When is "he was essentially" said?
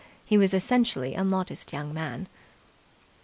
0.25-1.13